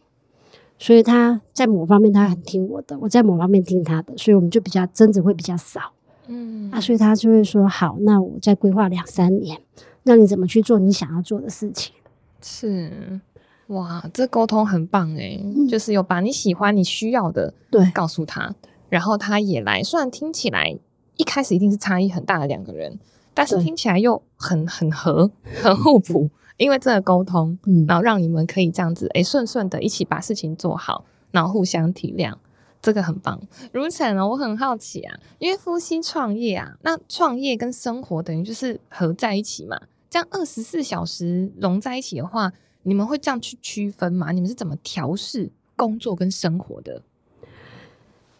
[0.79, 5.93] 所以他在某方面他很听我的，我在某方面听他的，所以我们就比较争执会比较少，
[6.27, 9.61] 嗯，啊，所以他就会说好，那我再规划两三年，
[10.05, 11.93] 那你怎么去做你想要做的事情。
[12.41, 13.21] 是，
[13.69, 18.55] 哇，这沟通很棒诶、嗯、就是有把你喜欢、你需要的对告诉他，
[18.89, 19.83] 然后他也来。
[19.83, 20.77] 虽然听起来
[21.17, 22.99] 一开始一定是差异很大的两个人。
[23.39, 32.33] 但是听起来又很很合，很互补，因为这个沟通，嗯，然后让你们可以这样子，诶，顺顺的一起把事情做好，然后互相体谅，
[32.81, 33.39] 这个很棒。
[33.75, 42.51] 如晨呢，我很好奇啊，因为夫妻创业啊，那创业跟生活等于就是合在一起嘛，这样二十四小时融在一起的话，
[42.87, 44.33] 你们会这样去区分吗？
[44.33, 47.03] 你们是怎么调试工作跟生活的？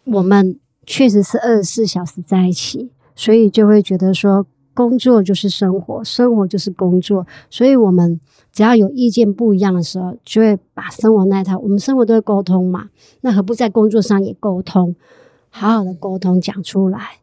[0.05, 4.47] 我们确实是二十四小时在一起，所以就会觉得说。
[4.77, 8.21] 工作就是生活，生活就是工作，所以我们
[8.53, 14.95] 只要有意见不一样的时候，就会把生活那一套，我们生活都会沟通嘛，那何不在工作上也沟通，
[15.49, 17.17] 好好的沟通讲出来？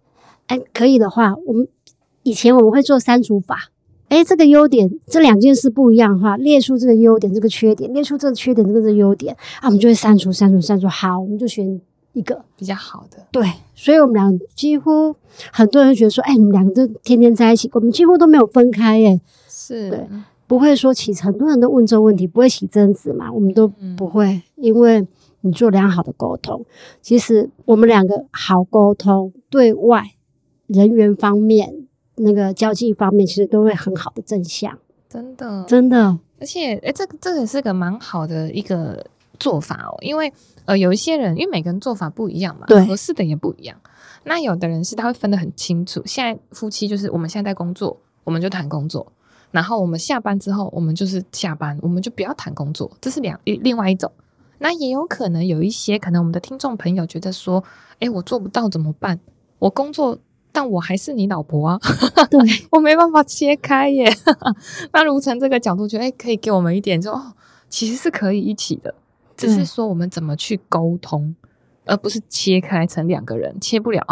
[0.49, 1.69] 哎，可以的话，我们
[2.25, 3.71] 以前我们会做删除法，
[4.09, 11.81] 哎，这个优点，这两件事不一样的话，列出这个优点，这个缺点，列出这个缺点，这个这个优点，啊，我们就会删除，删除，删除，好，我们就选。
[12.13, 12.45] 一个。
[12.57, 15.17] 比较好的，对，所以我们俩几乎
[15.53, 19.91] 很多人觉得说，哎，你们两个都天天在一起，我们几乎都没有分开，耶，是。
[19.91, 20.07] 对，
[20.47, 25.05] 不会说起很多人都问这个问题，不会起争执嘛，我们都不会，嗯、因为
[25.41, 26.65] 你做良好的沟通，
[27.03, 30.05] 其实我们两个好沟通，对外
[30.69, 31.84] 人员方面
[32.17, 39.07] 那个交际方面，其实都会很好的正向，真的，真的，而且，哎，这个这个是个蛮好的一个
[39.39, 40.33] 做法哦，因为。
[40.67, 43.79] 呃，有一些人，因为每个人做法不一样嘛，对，合适的也不一样。
[44.23, 49.07] 那有的人是他会分得很清楚，现在夫妻就是我们现在在工作，我们就谈工作，
[49.51, 54.11] 然后我们下班之后，我们就是下班，我们就不要谈工作，这是两另外一种。
[54.57, 57.63] 那也有可能有一些可能我们的听众朋友觉得说，
[57.99, 59.21] 诶，我做不到怎么办？
[59.59, 60.19] 我工作，
[60.55, 61.81] 但我还是你老婆啊，
[62.31, 62.41] 对
[62.71, 64.11] 我没办法切开耶。
[64.95, 67.35] 那如成这个角度，觉得哎可以给我们一点就，哦，
[67.69, 68.95] 其实是可以一起的，
[69.37, 71.35] 只是说我们怎么去沟通。
[71.87, 74.03] 而不是切开成两个人，切不了。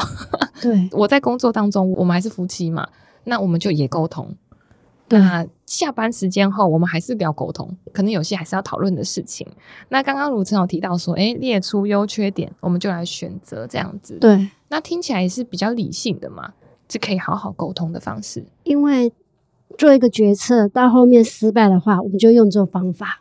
[0.61, 2.87] 对， 我在工作当中，我们还是夫妻嘛，
[3.24, 4.37] 那我们就也沟通。
[5.09, 9.46] 对，那下班时间后，我们还是要沟通，可能有些还是要讨论的事情。
[9.88, 14.18] 那刚刚如晨有提到说，哎，列出优缺点，我们就来选择这样子。
[14.20, 16.54] 对，那听起来也是比较理性的嘛，
[16.88, 18.42] 是可以好好沟通的方式。
[18.64, 19.12] 因为
[19.76, 23.20] 做一个决策到后面失败的话，我们就用这种方法。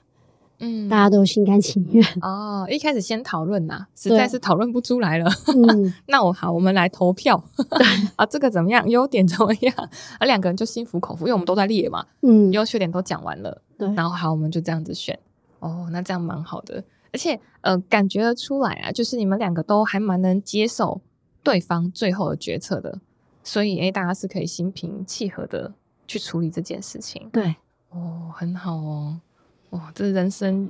[0.60, 2.66] 嗯，大家都心甘情愿哦。
[2.70, 5.30] 一开始先讨论呐，实在是讨论不出来了。
[5.48, 7.44] 嗯， 那我好，我们来投票。
[7.58, 7.86] 对
[8.16, 8.88] 啊，这个怎么样？
[8.88, 9.76] 优点怎么样？
[10.20, 12.06] 啊，两个人就心服口服，因为我们都在列嘛。
[12.22, 13.62] 嗯，优缺点都讲完了。
[13.78, 15.20] 对，然后好，我们就这样子选。
[15.60, 21.02] 哦，那这样蛮好的，而且呃，感觉得出来啊，就是你们两个都还蛮能接受
[21.44, 23.00] 对方最后的决策的，
[23.44, 25.74] 所以诶，大家是可以心平气和的
[26.08, 27.30] 去处理这件事情。
[27.32, 27.56] 对，
[27.90, 29.20] 哦，很好哦。
[29.72, 30.70] 哇，这是人生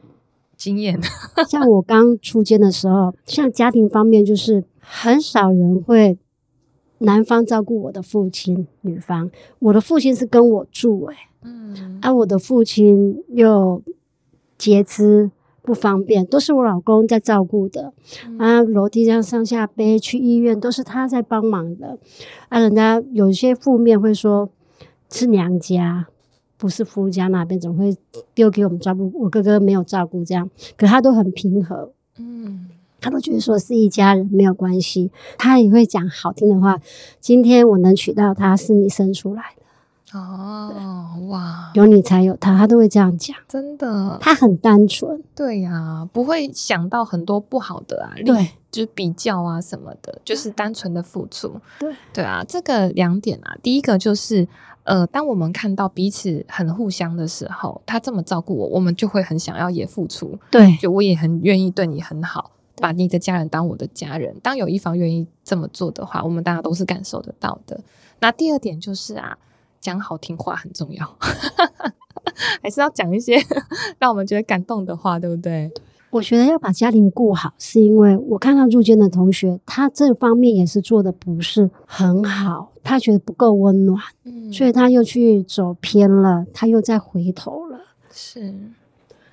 [0.55, 0.99] 经验。
[1.49, 6.17] 像我刚出监的时候，像家庭方面，就是很少人会
[6.99, 9.29] 男方照顾我的父亲，女方
[9.59, 13.81] 我的父亲是跟我住，欸，诶嗯，而，啊，我的父亲又
[14.57, 15.31] 截肢
[15.61, 17.93] 不方便，都是我老公在照顾的。
[18.27, 21.97] 嗯，啊，楼梯这样上下背去医院都是他在帮忙的。
[22.49, 24.49] 啊，人家有一些负面会说
[25.09, 26.07] 是娘家。
[26.57, 27.97] 不是夫家那边总会
[28.35, 30.47] 丢给我们照顾，我哥哥没有照顾这样，
[30.77, 32.69] 可他都很平和，嗯，
[32.99, 36.79] 他都觉得说是一家人没有关系，他也会讲好听的话。
[37.19, 39.60] 今天我能娶到她是你生出来的
[40.13, 54.47] 哦，哇，有你才有他，他都会这样讲，真的，他很单纯，对呀、啊，不会想到很多不好的啊，对，就是比较啊什么的，就是单纯的付出，对，对啊，这个两点啊，第一个就是。
[54.83, 60.35] 呃，当我们看到彼此很互相的时候，他这么照顾我，我们就会很想要也付出。
[60.49, 64.35] 对，就我也很愿意对你很好，把你的家人当我的家人。
[64.41, 67.79] 当有一方愿意这么做的话，我们大家都是感受得到的。
[68.21, 69.37] 那第二点就是啊，
[69.81, 71.17] 讲好听话很重要，
[72.61, 73.37] 还是要讲一些
[73.99, 75.69] 让我们觉得感动的话，对不对？
[76.11, 87.79] 我觉得要把家庭顾好，是因为我看到入监的同学，他这方面也是做的不是很好，他觉得不够温暖，嗯，所以他又去走偏了，他又再回头了。
[88.11, 88.53] 是，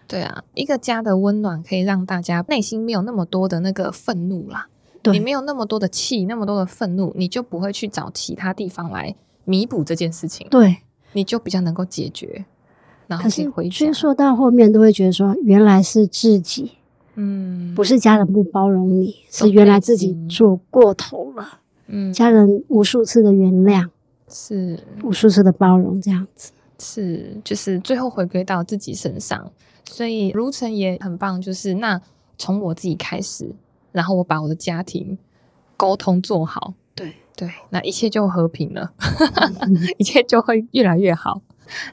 [0.07, 4.69] 对啊，一个家的温暖可以让大家内心没有那么多的那个愤怒啦，
[5.03, 9.17] 对，你没有那么多的气，那么多的愤怒，你就不会去找其他地方来
[9.49, 10.77] 弥补这件事情，对，
[11.15, 12.45] 你就比较能够解决。
[13.07, 16.73] 然后可是追溯到后面，都会觉得说，原来是自己，
[17.15, 23.89] 嗯，不是家人不包容你，是原来自己做过头了，嗯，家人无数次的原谅，
[24.29, 24.79] 是。
[25.03, 29.51] 无数次的包容，这样子，是就是最后回归到自己身上。
[29.87, 31.99] 所以如晨也很棒，就是那
[32.37, 33.51] 从我自己开始，
[33.91, 35.17] 然后我把我的家庭
[35.79, 36.75] 沟通做好，
[37.39, 38.91] 对，那一切就和平了，
[39.97, 41.41] 一切就会越来越好。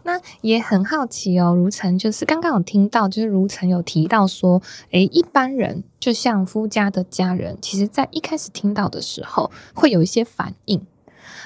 [0.02, 10.82] 那也很好奇哦，如晨就是刚刚有听到，就是如晨有提到说，诶，一般人就像夫家的家人，其实在一开始听到的时候，会有一些反应，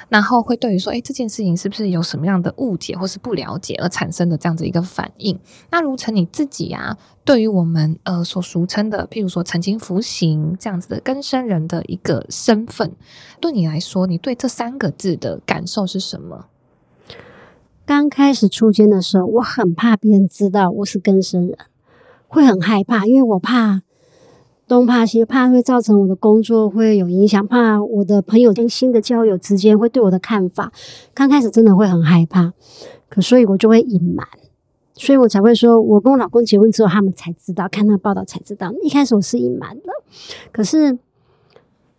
[0.10, 5.40] 然后会对于说，诶，这件事情是不是有什么样的误解或是不了解而产生的这样子一个反应？
[5.72, 12.92] 那如成你自己啊，对于我们呃所俗称的，譬如说曾经服刑这样子的根生人的一个身份，
[13.40, 16.46] 对你来说，你对这三个字的感受是什么？
[17.86, 21.58] 刚开始出监的时候，我很怕别人知道我是根生人，
[22.28, 23.82] 会很害怕，因为我怕
[24.70, 30.72] 东怕西，怕会造成我的工作会有影响，怕我的朋友跟新的交友之间会对我的看法。
[31.16, 32.54] 刚开始真的会很害怕，
[33.10, 34.28] 可所以我就会隐瞒，
[34.94, 38.72] 所以我才会说，我跟我老公结婚之后，他们才知道，看那个报道才知道。
[38.84, 39.92] 一开始我是隐瞒的，
[40.52, 41.00] 可是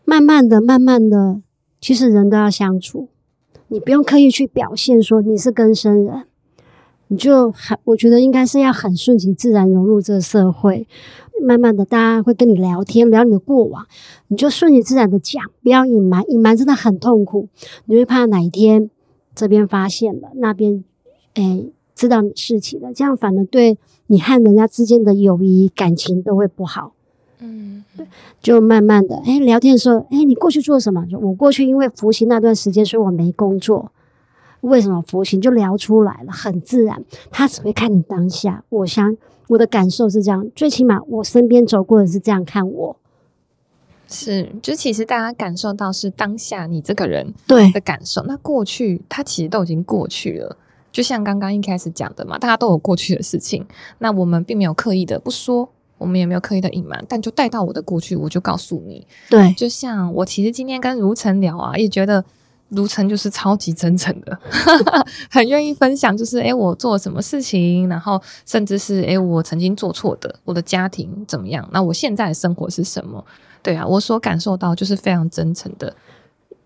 [0.04, 1.42] 慢慢的、慢慢的，
[1.80, 3.08] 其实人都要相处。
[3.66, 6.24] 你不用刻意去表现说你是更生人，
[7.08, 10.86] 你就很，我觉得应该是要很顺其自然融入这个社会。
[11.40, 13.86] 慢慢的，大家会跟你聊天，聊你的过往，
[14.28, 17.48] 你就顺其自然的讲，不要隐瞒，隐瞒真的很痛苦。
[17.86, 18.90] 你会怕哪一天
[19.34, 20.84] 这边发现了，那边
[21.34, 26.92] 诶知道你事情了，这样反而对你和人家之间的友谊感情都会不好。
[27.40, 28.06] 嗯，对，
[28.42, 31.06] 就慢慢的，哎，聊天的时候，哎，你过去做什么？
[31.06, 33.90] 就我过去因为服刑那段时间，所以我没工作。
[34.62, 35.40] 为什么服刑？
[35.40, 37.04] 就聊出来了，很自然。
[37.30, 38.64] 他只会看你当下。
[38.68, 39.16] 我想
[39.48, 42.96] 我的感受是这样，最起码我身边走过的是这样看我。
[44.06, 48.22] 是，就其实大家感受到是当下你这个人对的感受。
[48.22, 50.56] 那过去他其实都已经过去了。
[50.90, 53.64] 就像刚刚一开始讲的嘛，大家都有过去的事情，
[53.98, 59.06] 那我们并没有刻意的不说，我们也没有刻意的隐瞒，但就带到我的过去，我就告诉你。
[59.28, 62.24] 对，就像我其实今天跟如晨聊啊，也觉得
[62.70, 64.38] 如晨就是超级真诚的，
[65.30, 73.24] 很愿意分享，就是诶我做了什么事情，然后甚至是诶我曾经做错的，我的家庭怎么样，那我现在的生活是什么？
[73.62, 75.94] 对啊，我所感受到就是非常真诚的。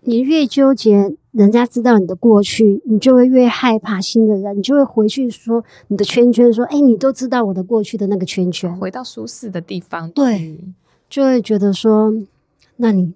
[0.07, 10.59] 你越纠结，人家知道你的过去，你就会越害怕新的人，你就会回去说你的圈圈，说：“哎，你都知道我的过去的那个圈圈。”回到舒适的地方，对，
[11.09, 12.13] 就会觉得说，
[12.77, 13.13] 那你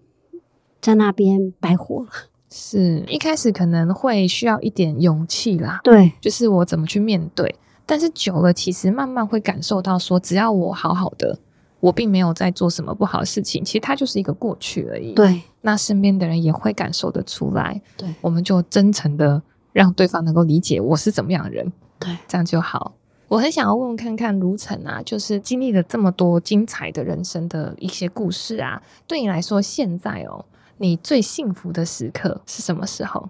[0.82, 2.10] 在那边白活了。
[2.50, 7.54] 是一开始可能会需要一点勇气啦，对，就是我怎么去面对，
[7.86, 11.40] 但是久了，其实慢慢会感受到说，只要我好好的。
[11.82, 15.14] 我并没有在做什么不好的事情，其实它就是一个过去而已。
[15.14, 17.82] 对，那身边的人也会感受得出来。
[17.96, 19.42] 对，我们就真诚的
[19.72, 21.72] 让对方能够理解我是怎么样的人。
[21.98, 22.92] 对，这样就好。
[23.30, 30.44] 我很想要问问看看卢晨啊，就是经历了这么多精彩的人生的一些故事啊，对你来说，现在哦，
[30.80, 33.30] 你最幸福的时刻是什么时候？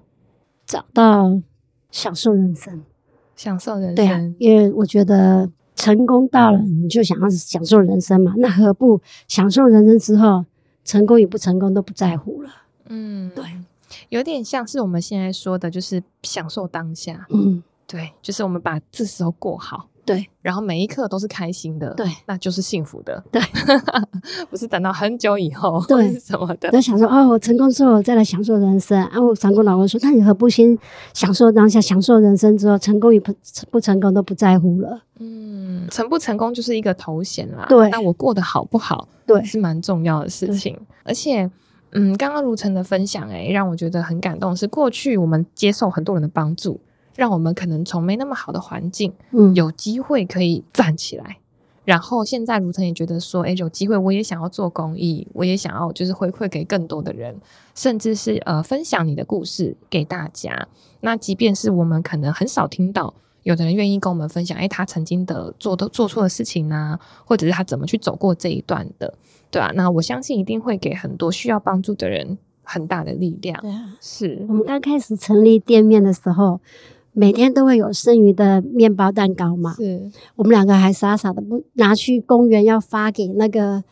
[0.66, 1.42] 找到
[1.92, 2.84] 享受人生，
[3.36, 3.96] 享受人生。
[3.96, 5.52] 对啊，因为我觉得。
[5.76, 8.34] 成功到了，你就想要享受人生嘛？
[8.36, 10.44] 那何不享受人生之后，
[10.84, 12.50] 成功与不成功都不在乎了？
[12.88, 13.46] 嗯，对，
[14.10, 17.26] 有点像是我们现在说的，就是享受当下。
[17.30, 19.88] 嗯，对，就是我们把这时候过好。
[20.10, 23.40] 对，然后每一刻都是开心的，对，那就是幸福的，对，
[24.50, 26.68] 不是等到很久以后，对，什么的。
[26.74, 29.00] 我想说，哦，我成功之后再来享受人生。
[29.06, 30.76] 啊，我常跟老公说，那你何不先
[31.14, 33.32] 享受当下，享受人生之后，成功与不
[33.70, 35.00] 不成功都不在乎了？
[35.20, 37.68] 嗯，成不成功就是一个头衔啦。
[37.70, 40.76] 对，那我过得好不好，对，是蛮重要的事情。
[41.04, 41.48] 而且，
[41.92, 44.56] 嗯，刚刚如晨的分享，诶，让我觉得很感动。
[44.56, 46.80] 是过去我们接受很多人的帮助。
[47.20, 51.38] 让我们可能从没那么好的环境，嗯，有机会可以站起来。
[51.84, 57.36] 然后现在如晨也觉得说，诶，有机会我也想要做公益，我也想要就是回馈给更多的人，
[57.76, 60.68] 甚至是呃分享你的故事给大家。
[61.02, 63.14] 那即便是我们可能很少听到
[63.44, 69.14] 有的人愿意跟我们分享，诶，他曾经的做的做错的事情呢，或者是他怎么去走过这一段的，
[69.52, 73.60] 对啊，那我相信一定会给很多需要帮助的人很大的力量。
[73.62, 76.62] 对啊，是我们刚开始成立店面的时候。
[77.14, 79.74] 每天都会有剩余的面包蛋糕嘛？
[79.74, 83.84] 是我们两个还傻傻的不拿去公园要发给那个，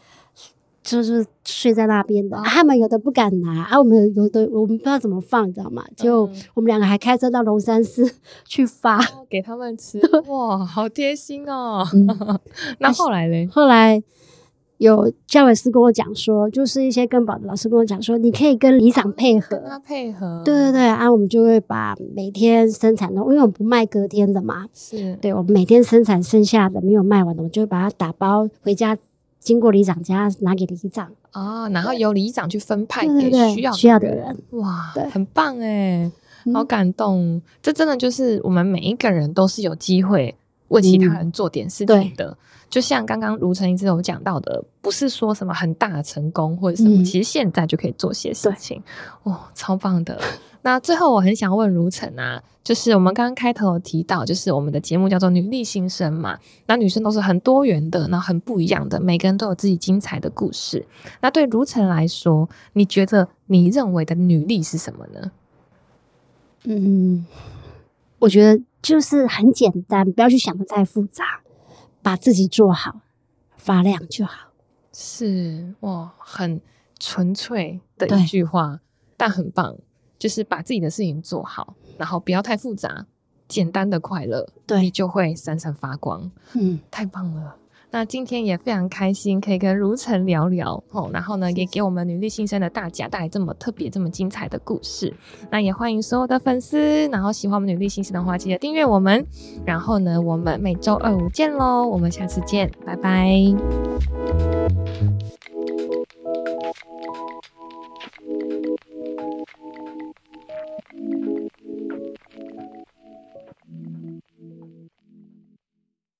[0.83, 2.37] 就是睡在那边的。
[2.37, 5.83] 哦、他们有的不敢拿，啊，我们有的我们不知道怎么放，你知道吗？
[5.95, 8.09] 就我们两个还开车到龙山寺
[8.45, 9.99] 去发，哦、给他们吃。
[10.27, 11.85] 哇，好贴心哦！
[12.79, 13.47] 那后来嘞？
[13.51, 14.01] 后来。
[14.77, 25.15] 有教委师跟我讲说，就是一些更保的老师跟我讲说，你可以跟里长配合，跟他配合，对对对，啊，我们就会把每天生产的，因为我们不卖隔天的嘛，是。
[25.15, 28.95] 对，我们每天生产剩下的没有卖完的，我们就会把它打包回家，
[29.39, 36.11] 经过里长家拿给里长，哦，然后由里长去分派给需要需要的人，哇，对，很棒哎，
[36.53, 40.35] 好感动，嗯，这真的就是我们每一个人都是有机会
[40.69, 42.29] 为其他人做点事情的。
[42.31, 42.37] 嗯
[42.69, 48.83] 就像刚刚如晨一直有讲到的，不是说什么很大的成功或者什么，嗯、其实现在就可以做些事情，
[49.23, 50.19] 哦，超棒的。
[50.63, 60.85] 那最后我很想问如晨啊，就是我们刚刚开头有提到，就是我们的节目叫做女力新生嘛，那女生都是很多元的，那很不一样的，每个人都有自己精彩的故事。
[61.21, 65.31] 那对如晨来说，你觉得你认为的女力是什么呢？
[66.65, 67.25] 嗯，
[68.19, 71.41] 我觉得就是很简单，不要去想的太复杂。
[72.01, 73.01] 把自己做好，
[73.57, 74.53] 发亮就好。
[74.93, 76.61] 是哇，很
[76.97, 78.79] 纯粹的一句话，
[79.17, 79.75] 但很棒。
[80.17, 83.05] 就是把自己的事情做好，然后不要太复杂，
[83.49, 86.31] 简单的快乐，对，你就会闪闪发光。
[86.53, 87.57] 嗯，太棒了。
[87.89, 91.09] 那今天也非常开心，可以跟如晨聊聊哦。
[91.13, 95.13] 然后呢，也给我们女力新生的大家带来这么特别、这么精彩的故事。
[95.49, 99.25] 那也欢迎所有的粉丝，然后喜欢我们女力新生的话，记得订阅我们。
[99.65, 103.31] 然后呢，我们每周二五见喽，我们下次见，拜拜。